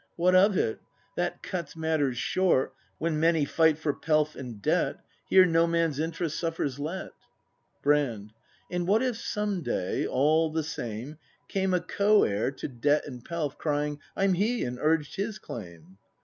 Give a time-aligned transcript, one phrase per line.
[0.25, 0.79] ]What of it?
[1.15, 4.97] That cuts matters short When many fight for pelf and debt.
[5.29, 7.11] Here no man's interest suffers let.
[7.83, 8.33] Brand.
[8.71, 13.23] And what if some day, all the same, Came a co heir to debt and
[13.23, 15.99] pelf Crying: "I'm he!" and urged his claim?